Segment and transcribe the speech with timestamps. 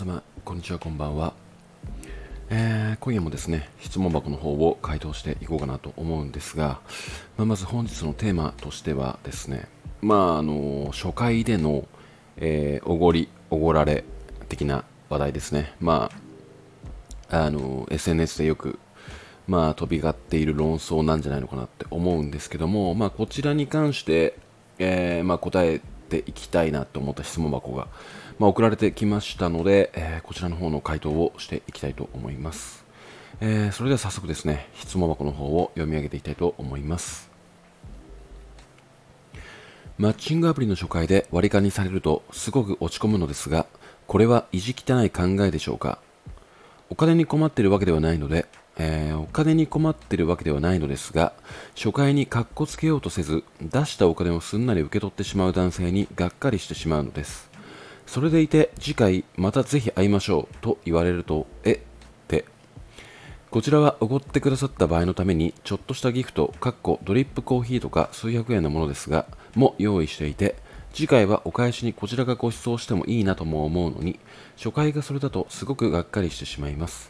[0.00, 1.34] 様こんにちはこんばんは、
[2.48, 6.80] えー、今夜もですね質問箱の方を回答していこうかなと思うんですが、
[7.36, 9.68] まあ、まず本日のテーマとしてはですね
[10.00, 11.86] まああの初回での、
[12.38, 14.04] えー、おごりおごられ
[14.48, 15.74] 的な話題ですね。
[15.80, 16.10] ま
[17.28, 18.78] ああの SNS でよく
[19.46, 24.38] まあ飛び交っている論争なんじゃないのかなって思うんですけどもまあこちらに関して、
[24.78, 27.88] えー、まあ、答えていきたいなと思った質問箱が
[28.38, 32.86] まあ、送られてきましたので、えー、こちらの方の回答をしていきたいと思います。
[33.42, 37.30] えー、それでは早速ですね、質問箱の方を読み上げていきたいと思います。
[39.98, 43.66] マッチングアプリの初回で割り勘にされるとすごく落ち込むのですが、
[44.06, 45.98] これは意地汚い考えでしょうか？
[46.88, 48.46] お金に困っているわけではないので、
[48.82, 51.34] えー、お金に困ってるわけではないのですが、
[51.76, 57.50] 初回にかっこつけようとせず、出したお金をすんなり受け取ってしまう男性にがっかりしてしまうのです。
[58.06, 61.72] それでいて次回またぜひ会いましょうと言われるとえ？
[61.74, 61.78] っ
[62.26, 62.46] て。
[63.50, 70.56] こちらはおごってくださった場合のためにちょっとしたギフトかっこドリップコーヒーとか数百円のものですがも用意していて
[70.92, 74.18] 次回はお返しにこちらがご馳走してもいいなとも思うのに
[74.56, 77.09] 初回がそれだとすごくがっかりしてしまいます。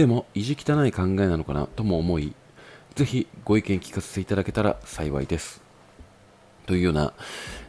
[0.00, 2.34] でも意地汚い考えなのかなとも思い
[2.94, 5.60] ぜひご意見聞かせていただけたら幸いです
[6.64, 7.12] というような、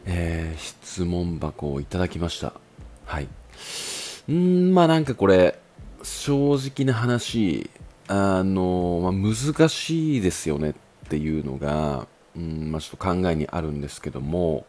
[0.06, 2.54] えー、質問箱をいただきました。
[3.04, 3.28] はい。
[4.32, 5.58] んまあなんかこれ、
[6.02, 7.68] 正直な話、
[8.06, 10.74] あの、まあ、難しいですよねっ
[11.08, 14.66] ていうのが、うんまあ、ちょっと考えにあるんですけども、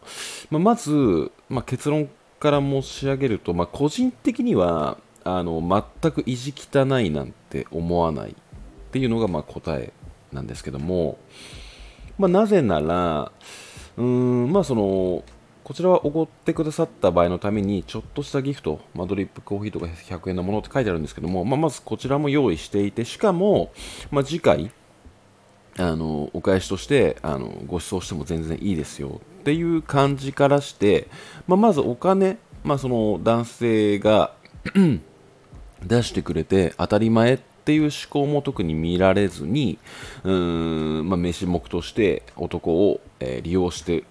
[0.49, 5.61] まあ、まず、まあ、結論から申し上げると、まあ、個人的にはあの
[6.01, 8.35] 全く意地汚いなんて思わないっ
[8.91, 9.93] ていうのがまあ答え
[10.31, 11.17] なんですけども、
[12.17, 13.31] まあ、なぜなら、
[13.97, 15.23] うんまあその
[15.63, 23.71] こちらはおごってくださった場合のためにちょっとしたギフト、まあ、ドリップコーヒーとか100円のものって書いてあるんですけども、まあ、まずこちらも用意していてしかも、
[24.11, 24.71] まあ、次回
[25.77, 31.07] あのお返しとしてあのご馳走しても全然いいですよっていう感じからして、
[31.47, 34.33] まあ、まずお金、まあ、その男性が
[35.85, 39.79] 出してくれて当たり前っていう思考も特に見られずに
[40.23, 44.03] うーん、まあ、飯目として男を、えー、利用して、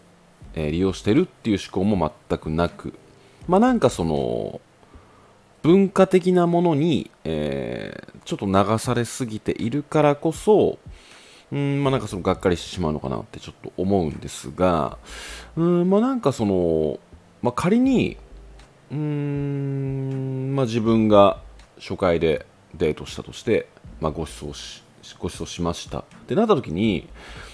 [0.54, 2.94] えー、利用してるっていう思考も全くなく、
[3.46, 4.60] まあ、なんかその
[5.62, 10.78] 文化的なものに、えー、ちょっと流されすぎているからこそ、
[11.52, 14.98] うんまあ、なんかそのがっかりしてしまうのかなってちょっと思うんですが、
[15.56, 16.98] うんまあ、なんかその、
[17.42, 18.16] まあ、仮に、
[18.90, 21.40] うーんまあ、自分が
[21.78, 23.68] 初回でデートしたとして、
[24.00, 24.82] まあ、ご馳走し
[25.18, 26.00] ご馳走しました。
[26.00, 27.08] ってなった時に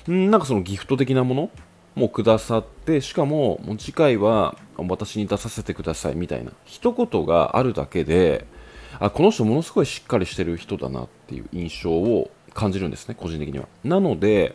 [0.08, 1.50] んなんかそのギフト的なもの
[1.94, 8.46] もくださってしかももう次回は私に出させてくださいみたいな一言があるだけで
[9.00, 13.66] あこの人ものすごいしっかりしてる人だなっていう印象を感じるんですね個人的には。
[13.84, 14.54] なので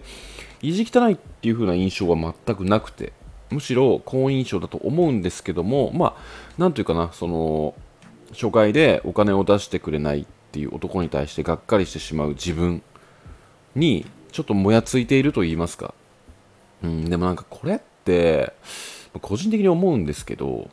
[0.61, 3.11] 意地汚いっていう風な印象は全くなくて
[3.49, 6.21] むしろ好印象だと思うんですけどもまあ
[6.57, 7.75] なんというかなその
[8.33, 12.83] 初回でお金を出してくれないっていう男に対してがっかりしてしまう自分
[13.75, 15.93] にちょっともやついていると言いますか、
[16.83, 18.53] うん、でもなんかこれって
[19.21, 20.69] 個人的に思うんですけど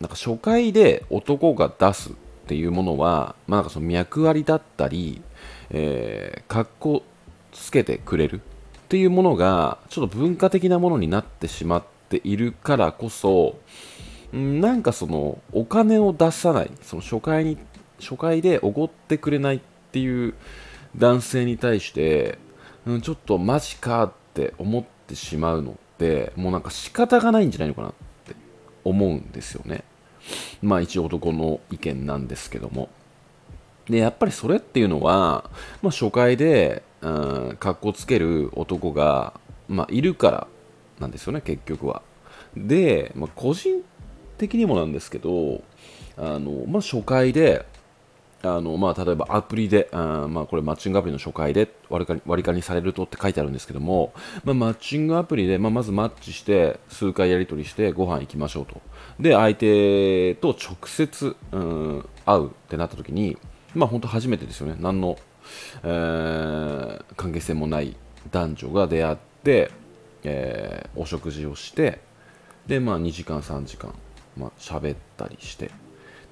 [0.00, 2.12] なんか初回で男が出すっ
[2.46, 5.22] ていうものは、まあ、なんかその脈ありだったり、
[5.70, 7.02] えー、かっこ
[7.52, 13.58] つけてくれるっていうものがちょっと文化的なものになってしまっているからこそ
[14.34, 17.56] なんかそのお金を出さないその初回に
[18.00, 19.60] 初回でおごってくれないっ
[19.92, 20.34] ていう
[20.96, 22.38] 男性に対して、
[22.84, 27.92] うん、ちょっとマジかって思ってしまうのってもうなんか仕方がないんじゃないのかなっ
[28.24, 28.34] て
[28.82, 29.84] 思うんですよね。
[30.62, 32.88] まあ一応男の意見なんですけども。
[33.88, 35.50] でやっぱりそれっていうのは、
[35.82, 40.46] まあ、初回で、うん、かっこつける男が、まあ、いるから
[40.98, 42.02] なんですよね結局は。
[42.56, 43.84] で、まあ、個人
[44.38, 45.62] 的にもなんですけど
[46.16, 47.66] あの、まあ、初回で
[48.46, 54.12] あのまあ、例えばアプリで、あまあ、これマッチングアプリの初回で割り割り勘にされるとって書いてあるんですけども、
[54.44, 58.82] まあ、マッチングアプリで、まあ、まずマッチして数回やり取りしてご飯行きましょうと。
[59.18, 63.38] で相手と直接、うん、会うってなった時に、
[63.74, 64.76] まあ、本当初めてですよね。
[64.78, 65.16] 何の、
[65.82, 67.96] えー、関係性もない
[68.30, 69.70] 男女が出会って、
[70.22, 72.00] えー、お食事をして
[72.66, 73.94] で、まあ、2時間3時間、
[74.36, 75.66] まあ、喋ったりして。
[75.66, 75.70] っ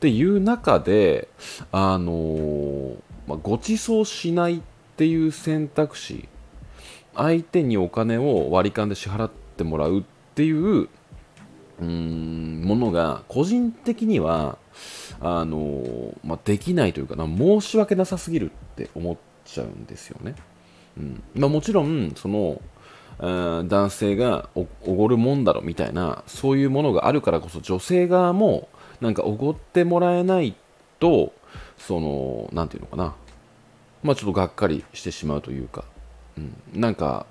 [0.01, 1.29] ていう中で、
[1.71, 2.97] あのー、
[3.27, 4.61] まあ、ご馳走しないっ
[4.97, 6.29] ていう選択肢
[7.15, 10.03] 相手にお金を割り勘で支払ってもらうっ
[10.35, 10.89] ていう
[11.81, 14.59] うんものが個人的には
[15.21, 20.35] あのまあ、できないというかな申し訳なさすぎるって思っちゃうんですよね、
[20.97, 21.23] うん。
[21.35, 22.61] まあ、もちろんその
[23.19, 28.69] 男性がおごるもんだろみたいなそういうものがあるからこそ女性側も
[29.01, 30.55] なんかおごってもらえない
[30.99, 31.33] と
[31.79, 33.15] その何て言うのかな。
[34.03, 35.85] まあちょっとがっかりしてしまうというか、
[36.37, 37.27] うん、なんか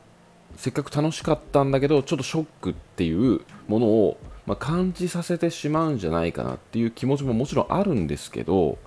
[0.55, 8.77] せっかく楽しかったんだけどちょっとショックっていうものを、まあ、感じさせてしまうんじゃないかなっていう気持ちももちろんあるんですけど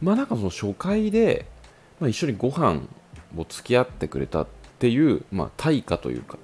[0.00, 1.46] まあなんかその初回で、
[2.00, 2.82] まあ、一緒にご飯
[3.36, 4.46] を付き合ってくれたっ
[4.78, 6.38] っていう、まあ、対価というか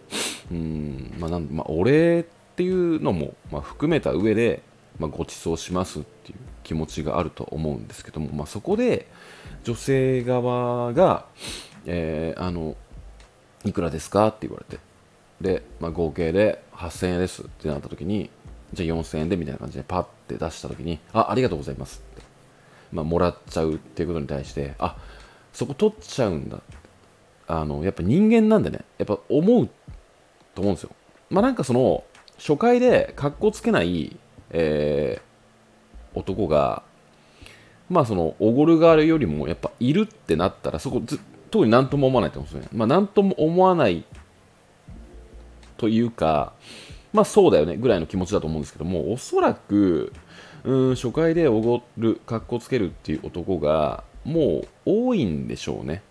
[0.50, 2.24] うんまあなんまあ、お礼っ
[2.56, 4.60] ていうのも、まあ、含めた上で、
[4.98, 9.06] まあ、ご馳走しますっていう気持ちがあると思うんですけども、まあ、そこで
[9.62, 11.26] 女性側が、
[11.86, 12.76] えー、あの
[13.64, 14.82] いくらですかって言われて
[15.40, 18.30] で、まあ、合計で8000円ですってなった時に
[18.72, 22.22] じゃあ4000円でみたいな感じでパッて出した時にあありがとうございますって、
[22.92, 24.96] まあ、もらっちゃうっていうことに対してあ
[25.52, 26.60] そこ取っちゃうんだっ
[27.46, 29.68] あのやっぱ人間なんでねやっぱ思う
[30.54, 30.90] と思うんですよ。
[31.30, 32.04] まあなんかその
[32.38, 34.16] 初回で格好つけない、
[34.50, 36.82] えー、男が
[37.90, 41.20] まあそのおごる側よりもやっぱいるってなったらそこず
[41.50, 42.76] 特に何とも思わないと思うんですよね。
[42.76, 44.04] まあ何とも思わない
[45.76, 46.52] というか
[47.12, 50.12] まあそうだよねぐらいの気持ちだと思うんですけどもおそらく
[50.64, 56.02] うん初回でおごる格好つけるっていう男がもう多いんでしょうね。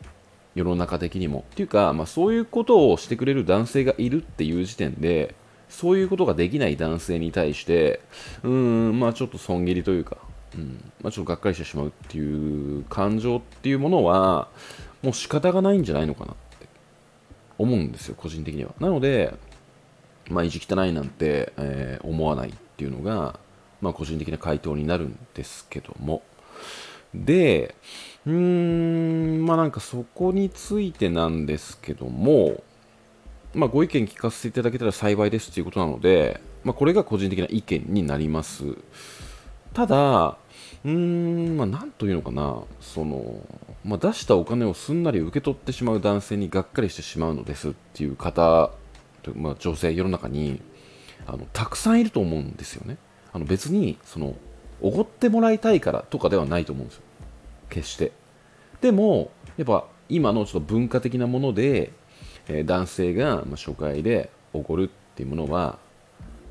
[0.55, 1.45] 世の中的にも。
[1.51, 5.35] っていうか、まあ、そういうことをしてくれる男性がいるっていう時点で、
[5.69, 8.01] そういうことができない男性に対して、
[8.43, 10.17] うーん、まあちょっと損切りというか、
[10.55, 14.49] うんまあ、ちょっとがっかりしてしまうっていう感情っていうものは、
[15.01, 16.67] もう仕方がないんじゃないのかなって
[17.57, 18.71] 思うんですよ、個人的には。
[18.79, 19.33] なので、
[20.29, 23.39] まあ、意地汚いなんて、えー、思わないっていうのが、
[23.81, 26.21] まあ、個人的な回答になるんですけども。
[27.13, 27.75] で、
[28.25, 32.63] うーん、まあなんかそこについてなんですけども、
[33.53, 38.63] まあご意見聞かせていただけたら幸いですということなので、まあこれが個人的な意見になります。
[39.73, 40.37] ただ、
[40.85, 43.41] うーん、まあなんというのかな、その、
[43.83, 48.71] まあ出したお金をすんなり受け取ってしまう男性にがっかりしてしまうのですっていう方、
[49.35, 50.61] まあ女性世の中に、
[51.27, 52.97] あの、たくさんいると思うんですよね。
[53.33, 54.35] あの別に、その、
[54.81, 57.03] おごってもらいたいからとかではないと思うんですよ。
[57.73, 58.11] 決して。
[58.81, 61.93] でもやっぱ今のちょっと文化的なもので、
[62.47, 65.79] えー、男性が、まあ、初回でおごるっていうものは、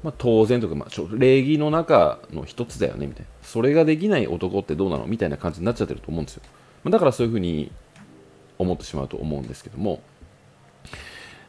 [0.03, 3.29] まあ、当然とか、まあ、礼儀の中の一つだよねみたいな。
[3.43, 5.07] それができない男ってどうなの？
[5.07, 6.43] みたいな感じになっちゃってると思うんですよ、
[6.85, 7.71] まあ、だからそういうふうに
[8.59, 10.01] 思ってしまうと思うんですけども。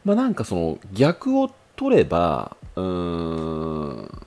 [0.05, 3.62] まあなんかその逆を取ればうーん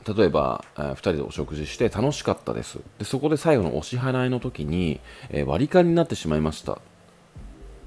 [0.06, 2.78] 例えば、えー、2人でお食事して楽しかったです。
[2.98, 5.00] でそこで最後のお支払いの時に、
[5.30, 6.74] えー、割り勘になってしまいました。
[6.74, 6.78] っ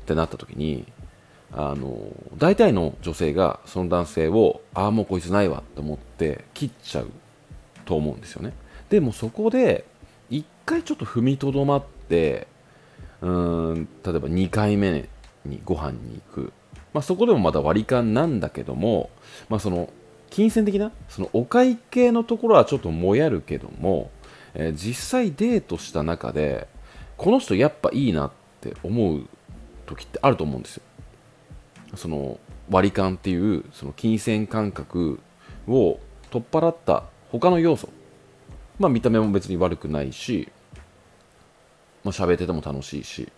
[0.06, 0.86] てなった時に
[1.52, 1.98] あの
[2.38, 7.12] 大体の女性がその男性をああもうこいつないわと思って切っちゃう
[7.86, 8.54] と思うんですよね。
[8.90, 9.86] でもそこで
[10.30, 12.48] 1回ちょっと踏みとどまって
[13.22, 15.10] うん例えば2回目
[15.46, 16.54] にご飯に行く、
[16.94, 19.10] まあ、そこでもまだ割り勘なんだけども、
[19.48, 19.90] まあ、その
[20.30, 20.92] 金銭的な？
[21.08, 24.12] そのお会計のところはちょっともやるけども、
[24.54, 26.68] えー、実際デートした中で
[27.18, 29.28] この人やっぱいいなって思う
[29.86, 30.84] 時ってあると思うんですよ。
[31.96, 32.40] その
[32.70, 35.20] 割り勘っていうその金銭感覚
[35.68, 36.00] を
[36.30, 37.90] 取っ払った他の要素。
[38.78, 40.48] まあ見た目も別に悪くないし
[42.04, 43.32] まあ喋ってても楽しいし。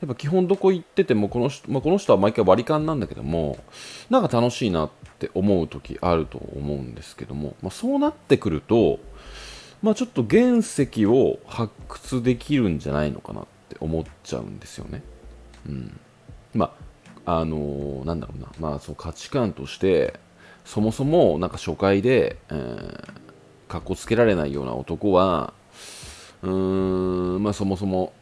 [0.00, 3.58] やっぱ基本どこ行っててもこの人,、まあ、この人は毎回割り勘なんだけども
[4.10, 8.98] なんか楽しいなって思う時あると思うんですけども、まあ、そうなってくると、
[9.82, 15.02] まあ、ちょっと原石を発掘できるんじゃないのかなって思っちゃうんですよね。
[15.66, 15.98] うん、
[16.54, 16.74] ま
[17.24, 20.20] ああのー、なんだろうな、まあ、その価値観として
[20.64, 23.04] そもそもなんか初回で、えー、
[23.68, 25.52] かっこつけられないような男は
[26.42, 28.12] うーん、まあ、そもそも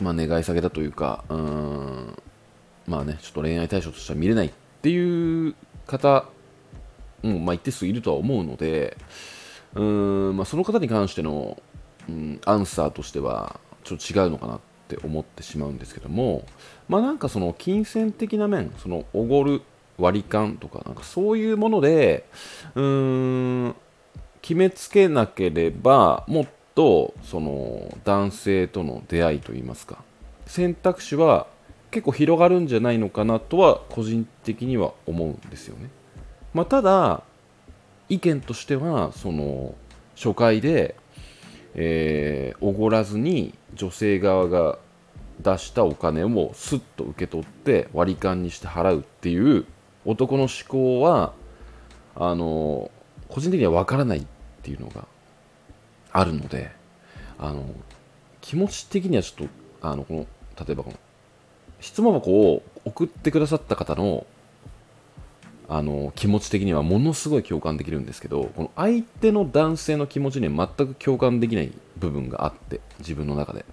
[0.00, 2.22] まあ、願い下げだというか、うん、
[2.86, 4.50] まあね、ちょっと恋愛対象としては見れないっ
[4.82, 5.54] ていう
[5.86, 6.26] 方、
[7.22, 8.96] うんまあ、一定数いるとは思うので、
[9.74, 11.60] うんまあ、その方に関しての、
[12.08, 16.44] うん、アンサーとしては、ちょっと違うのかなって思ってしまうんですけども、
[16.88, 19.62] まあなんかその金銭的な面、そのおごる
[19.98, 22.24] 割り勘とか、なんかそういうもので、
[22.74, 23.74] うん、
[24.42, 30.02] 決めつけなければ、もっとその男性との出会いといいますか。
[30.46, 31.46] 選択肢は
[31.90, 35.90] 結構広がるんじゃないのかなとは個人的には思うんですよね、
[36.54, 37.22] まあ、ただ
[38.08, 39.74] 意見としてはその
[40.16, 40.96] 初回で
[41.74, 44.78] えおごらずに女性側が
[45.40, 49.64] 出したお金をスッと受け取って割り勘にして払うっていう
[50.04, 51.32] 男の思考は
[52.16, 52.90] あの
[53.28, 54.26] 個人的には分からないっ
[54.62, 55.06] ていうのが
[56.12, 56.70] あるので
[57.38, 57.64] あの
[58.40, 59.48] 気持ち的にはちょっ
[59.80, 60.26] とあのこの
[60.66, 60.96] 例えばこの
[61.80, 64.26] 質問箱を送ってくださった方の
[65.68, 73.64] あの気持ち的にはものすごい共感できるんですけどこの相手の男性の気持ちには全く共感できない部分があって自分の中で。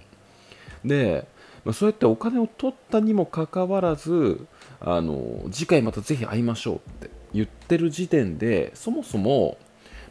[0.84, 1.26] で
[1.64, 4.46] ま、そうやってお金を取ったにもかかわらず
[4.80, 6.78] あの次回またぜひ会いましょうっ
[7.08, 9.58] て言ってる時点でそもそも、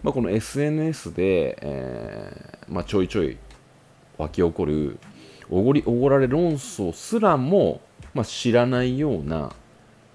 [0.08, 3.38] まあ、この SNS で、えー、まあ、ちょいちょい
[4.18, 5.00] 湧き起こる
[5.50, 7.82] おごりおごられ論争すらも、
[8.14, 9.52] ま知らないような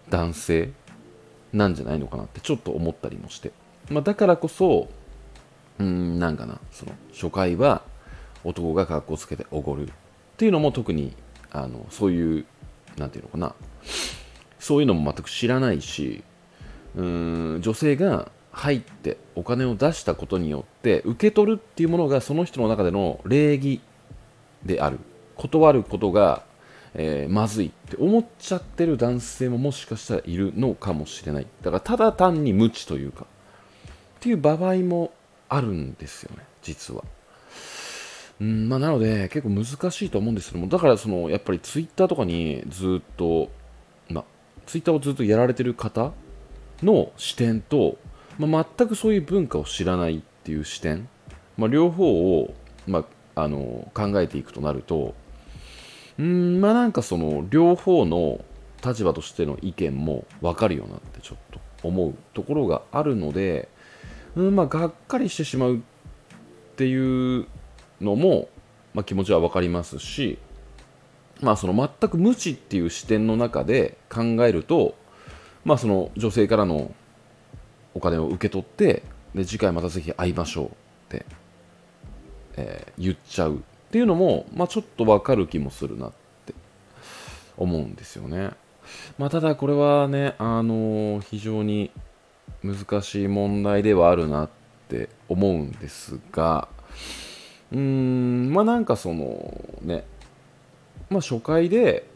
[0.08, 0.70] 男性
[1.52, 3.52] なんじゃないのかなってちょっと思ったりもして、
[3.90, 4.88] まだからこそ
[5.78, 7.82] うんなんかなその初回は
[8.44, 9.88] 男が格好つけておごる。
[9.88, 9.90] っ
[10.38, 11.14] ていうのも特に
[11.50, 12.46] あのそういう
[12.96, 13.54] 何て言うのかな。
[14.58, 16.24] そういうのも全く知らないし
[16.96, 23.80] うん女性が入ってお金を出したことによって受け取るっていうものがその人の中での礼儀
[24.64, 24.98] である。
[25.36, 26.44] 断ることが、
[26.94, 31.46] えー、まずいって思っちゃってる男性ももしかしたらいるのかもしれない。
[31.62, 33.24] だからただ単に無知というか。
[33.24, 33.26] っ
[34.20, 35.12] ていう場合も
[35.48, 37.02] あるんですよね実は。
[38.40, 40.68] うんまあ、なので結構難しいと思うんですけども。
[40.68, 43.50] だからそのやっぱりツイッターとかにずっと、
[44.08, 44.24] まあ、
[44.66, 46.12] ツイッターをずっとやられてる方
[46.82, 47.98] の視点と、
[48.46, 51.08] まあ、全くそういう文化を知らないっていう視点、
[51.56, 52.54] まあ、両方を、
[52.86, 55.14] まあ、あの考えていくとなると
[56.18, 58.44] うんまあなんかその両方の
[58.84, 63.68] 立場としての意見も分かるようなってちょっと思うところがあるので
[64.36, 65.80] うんまあがっかりしてしまうっ
[66.76, 67.46] ていう
[68.00, 68.48] のも、
[68.94, 70.38] まあ、気持ちは分かりますし、
[71.40, 74.96] まあ、その全く無知っていう視点の中で考えると、
[75.64, 76.92] まあ、その女性からの
[77.94, 79.02] お金を受け取って
[79.34, 80.70] で次回またぜひ会いましょうっ
[81.08, 81.26] て、
[82.56, 83.58] えー、言っちゃうっ
[83.90, 86.12] ていうのも、まあ、ちょっと分かる気もするなっ
[86.46, 86.54] て
[87.56, 88.50] 思うんですよね。
[89.18, 91.90] まあ、ただこれはね、あのー、非常に
[92.62, 94.50] 難しい問題ではあるなっ
[94.88, 96.68] て思うんですが、
[97.70, 100.04] うーんまあなんかそのね
[101.10, 102.06] まあ初回で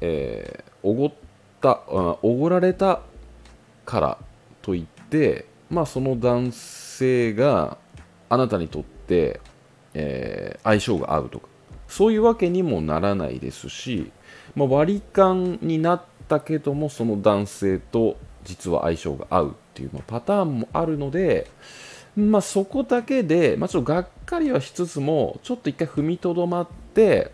[0.00, 1.12] えお、ごっ
[1.60, 1.80] た
[2.22, 3.00] おごられた
[3.84, 4.18] から
[4.62, 7.78] といってまあその男性が
[8.28, 9.40] あなたにとって、
[9.94, 11.48] えー、相性が合うとか。
[11.88, 14.10] そういうわけにもならないですし、
[14.54, 21.50] まあ、割り勘になったけどもその男性と実は相性が合うっていう、まあ、パターンもあるので、
[22.16, 27.32] まあ、そこだけで、まあ、ちょっとがっかりはしつつも、ちょっと一回踏みとどまって、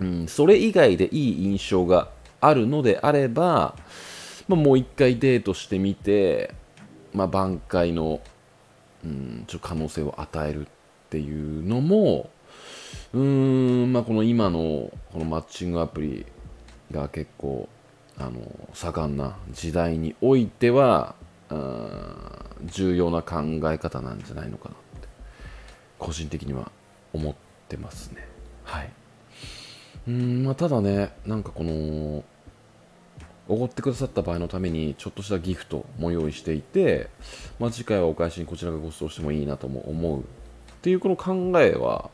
[0.00, 3.74] うん、それ以外でいい印象があるのであれば、
[4.48, 6.54] まあ、もう一回デートしてみて、
[7.12, 8.20] まあ、挽回の、
[9.04, 10.68] うん、ちょ可能性を与えるっ
[11.10, 12.30] ていうのも、
[13.12, 13.20] うー
[13.86, 16.26] ん、まあ、この今のこのマッチングアプリ
[16.90, 17.68] が結構
[18.18, 18.40] あの
[18.72, 21.14] 盛んな時代においては、
[22.64, 25.08] 重要な考え方なんじゃないのかなって
[25.98, 26.72] 個人的には
[27.12, 27.34] 思っ
[27.68, 28.26] てますね。
[28.64, 28.90] はい。
[30.08, 32.24] うんまあただねなんかこの
[33.48, 37.08] おごってくださった場合のためにちょっとしたギフトも用意していて、
[37.58, 40.24] まあ、次回はお返しにこちらがご馳走してもいいなとも思うっ
[40.82, 42.10] ていうこの考えは、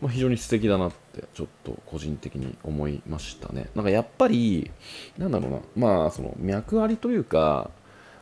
[0.00, 3.68] まあ、非常に素敵だなってちょっと個人的に思いましたね。
[3.74, 4.70] なんかやっぱり
[5.16, 5.58] なんだろうな。
[5.76, 7.70] まあその脈ありというか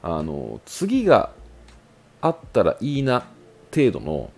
[0.02, 1.30] あの次が
[2.20, 3.24] あったらいいな
[3.74, 4.30] 程度の、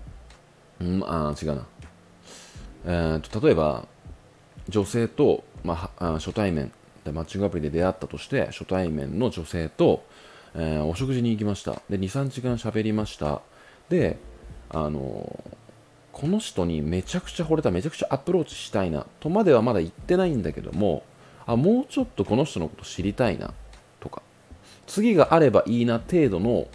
[0.80, 1.66] うん、あ違うな、
[2.84, 3.86] えーと、例えば
[4.68, 6.72] 女性と、まあ、初対面
[7.04, 10.04] でマッチングアプリで出会ったとして初対面の女性と、
[10.54, 11.80] えー、お食事に行きました。
[11.88, 13.40] で23時間喋りました。
[13.88, 14.18] で
[14.70, 15.44] あの
[16.12, 19.06] この人にめちゃくちゃ惚れためちゃくちゃアプローチしたいな。
[19.20, 21.04] とまではまだ言ってないんだけども
[21.46, 23.52] あもうちょっとこの人のこと知りたいな
[24.00, 24.22] とか。
[24.86, 26.68] 次があればいいな程度の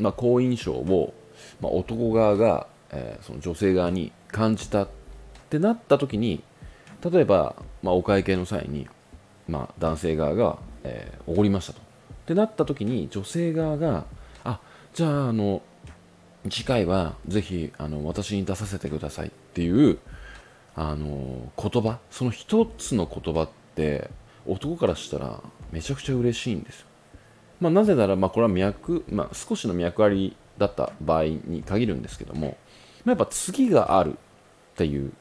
[0.00, 1.14] まあ、好印象を、
[1.60, 4.88] まあ、男側が、えー、その女性側に感じたっ
[5.48, 6.42] てなった時に
[7.04, 8.86] 例えば、まあ、お会計の際に、
[9.50, 11.80] まあ、男性側がおご、えー、りましたと。
[11.80, 11.82] っ
[12.26, 14.04] てなった時に女性側が
[14.44, 14.60] あ
[14.94, 15.62] じゃああの
[16.48, 19.98] 次回はぜひあの私に出させてくださいっていう
[20.76, 24.10] あの言葉その一つの言葉って
[24.46, 25.42] 男からしたら
[25.72, 26.86] めちゃくちゃ嬉しいんですよ。
[27.60, 32.56] まあ、なぜなら、まあ、これは脈、まあ、少しの脈ありだった場合に限るんですけども、
[33.04, 34.16] やっぱ次があるっ
[34.76, 35.12] ていう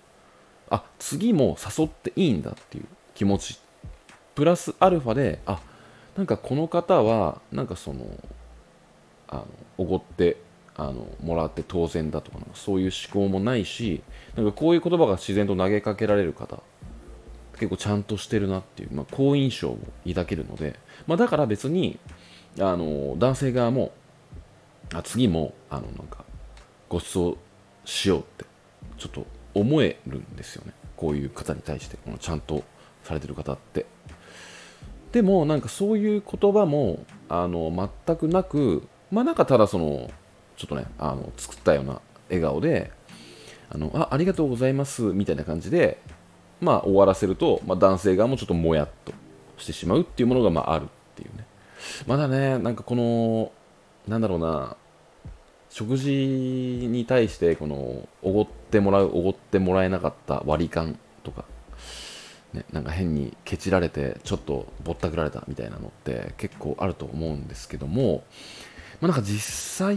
[0.70, 3.60] あ次も誘っていいんだっていう気持ち
[4.40, 5.60] プラスアルファであ
[6.16, 8.06] なんかこの方はなんかその
[9.28, 10.38] あのおごって
[10.78, 14.02] あのもらって当然だとかそういう思考もないし
[14.38, 16.64] なんかこういう言葉が自然と投げかけられる方
[17.56, 22.00] 結構ちゃんとしてるなっていう、まあ、好印象を抱けるので、まあ、だから別に
[22.62, 23.92] あの男性側も
[24.94, 26.24] あ次もあのなんか
[26.88, 27.38] ご馳走
[27.84, 28.46] しようって
[28.98, 30.72] ちょっと思えるんですよね。
[30.96, 32.64] こういう方に対してこのちゃんと
[33.04, 33.86] されてる方って。
[35.12, 40.12] でもなんかそういう言葉もあの全くなくまあなんかただその
[40.56, 42.92] ちょっとねあの作ったような笑顔で
[43.72, 46.00] あのあありがとうございますみたいな感じで
[46.62, 49.14] まあ終わらせると、まあ、男性側もちょっともやっと
[49.58, 51.46] してしまうっていうものがまああるっていうね。
[52.08, 53.52] まだねなんかこの
[54.08, 54.76] なんだろうな
[55.70, 61.46] 食事に対してこのおごってもらうおごってもらえなかった割り勘とか、
[62.54, 68.24] ね、なんか変にケチられてちょっとぼったくられたみたいなのって結構あると思うんですけども、
[69.02, 69.40] まあ、なんか実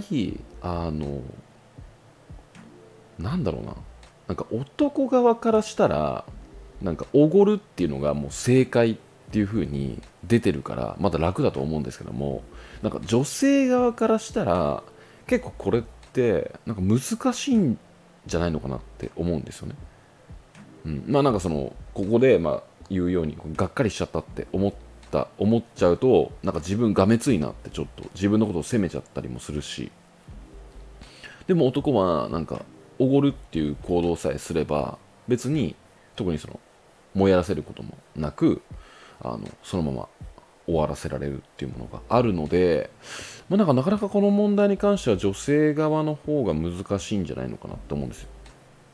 [0.02, 1.23] 際あの
[3.18, 3.75] なんだろうな
[4.28, 6.25] なんか男側からしたら
[6.82, 8.97] なんかおごるっていうのがもう正解っ
[9.30, 12.42] ていう風に出てるからまだ楽だと思うんですけども
[12.82, 14.82] なんか女性側からしたら
[15.26, 15.82] 結構これっ
[16.12, 17.78] てなんか難しいん
[18.26, 19.75] じゃないのかなって思うんですよね。
[20.84, 24.72] うん、まあなんかそのここでま言うようにがっかりしちゃったって思っ
[25.10, 29.90] た思っちゃうとなんか自分がめついなってちょっと自分のことを責めちゃったりもするし
[31.46, 32.62] でも男はなんか
[32.98, 34.98] おごるっていう行動さえすれば
[35.28, 35.74] 別に
[36.16, 36.60] 特にその
[37.14, 38.62] 燃やらせることもなく
[39.20, 40.08] あのそのまま
[40.66, 42.90] 終わらせられるっていうものがあるので、
[43.48, 48.28] まあ、なんかなかなかこの問題に関しては女性側の方が難しいんじゃないのかなって思うんですよ。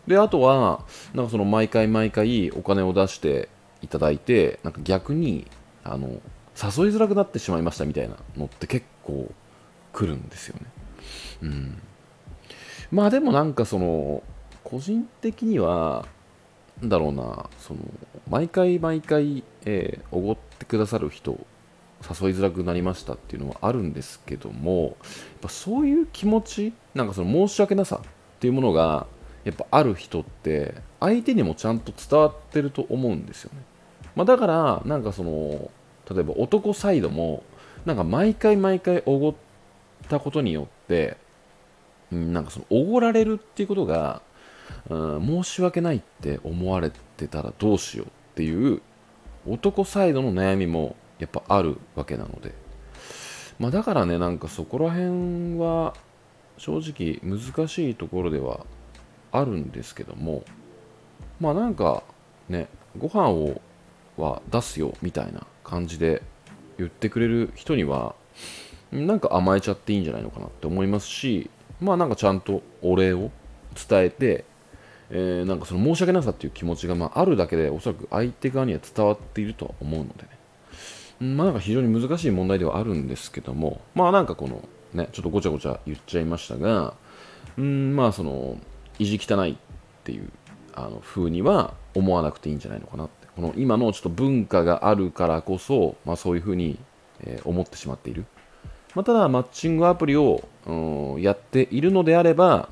[0.09, 3.49] であとはなんかその毎回毎回お金を出して
[3.83, 5.47] いただいてなんか逆に
[5.85, 6.21] あの誘い
[6.91, 9.31] づらくなってしまいましたみたいなのって結構
[9.93, 10.67] 来るんですよね。
[11.43, 11.83] うん、
[12.91, 14.23] まあでもなんかその
[14.65, 16.07] 個人的には
[16.81, 17.81] なんだろうなその
[18.29, 21.33] 毎回毎回えー、おごってくださる人
[22.03, 24.95] 誘いづらくなりましたっていうのはあるんですけどもやっ
[25.43, 28.09] ぱそういう気持ちなんかその申し訳なさっ
[28.41, 29.07] ていうものが
[29.45, 33.63] やっぱある人って相手にもちゃんと伝わってると思うんですよね、
[34.15, 35.71] まあ、だからなんかその
[36.11, 37.43] 例えば男サイドも
[37.85, 39.35] なんか毎回毎回おごっ
[40.09, 41.17] たことによって
[42.11, 44.23] なんかそのおごられるっていうことが、
[44.89, 48.81] うん、申し訳ないって思われてたらどうしようっていう
[49.47, 52.55] 男サイドの悩みもやっぱあるわけなので、
[53.59, 55.95] まあ、だからねなんかそこら辺は
[56.57, 58.67] 正直難しいところでは
[59.33, 60.45] あるんですけども
[61.41, 62.03] まあなんか
[62.49, 63.61] ねご飯を
[64.17, 66.23] は出すよみたいな感じで
[66.77, 68.15] 言ってくれる人には
[68.91, 73.31] なんか甘えちゃっていいんじゃないのかなって思いますしまあなんかちゃんとお礼を
[73.89, 74.45] 伝えて
[75.11, 86.95] えー、なんかその申し訳なさっていう気持ちが、まあ、あるだけでおそらく相手側には伝わっているとは思うのでね、まあなんか非常に難しい問題ではあるんですけどもまあなんかこのねちょっとごちゃごちゃ言っちゃいましたが
[87.57, 88.59] うんまあその
[88.99, 89.57] 意地汚いっ
[90.05, 90.31] ていう
[90.75, 93.29] あの風には思わなくていいんじゃないのかなって。
[93.37, 96.77] この今のちょっと文化があるからこそ、まあ、そういう風に、
[97.21, 98.25] えー、思ってしまっている、
[98.97, 102.69] まあ、ただマッチングアプリを、うん、やっているのであれば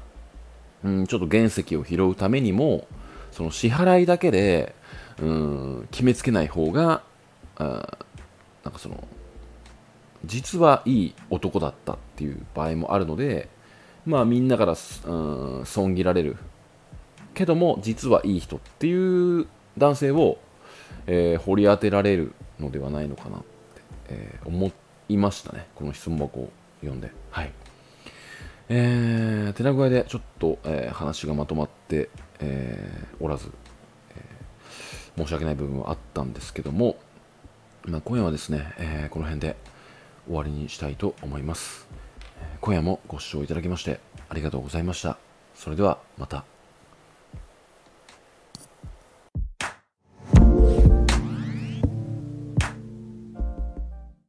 [0.85, 2.87] うん、ちょっと原石を拾うためにも
[3.33, 4.75] その支払いだけで、
[5.21, 7.03] うん、決めつけない方が
[7.57, 7.99] あ
[8.65, 9.07] なんかその
[10.25, 13.49] 実はいい男だったっていう場合もあるので
[14.07, 16.37] まあみんなから、うん、損切られる。
[17.35, 20.39] けども実はいい人っていう男性を、
[21.07, 23.47] えー、掘り当てられるのではないのかなって、
[24.09, 24.73] えー、思
[25.11, 25.67] いましたね。
[25.75, 27.11] この質問箱を読んで。
[27.31, 27.53] はい。
[28.69, 32.09] えー、手な具合でちょっと、えー、話がまとまって、
[32.41, 33.51] えー、おらず、
[34.17, 36.97] えー、申し訳ない部分はあったんですけども、
[37.85, 39.57] まあ、今夜はですね、えー、この辺で
[40.27, 41.86] 終わりにしたいと思います。
[42.67, 45.19] 今夜もご視聴いただきましてありがとうございました。
[45.55, 46.56] それではまた。